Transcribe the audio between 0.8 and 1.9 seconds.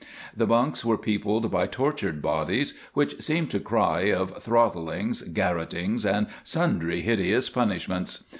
were peopled by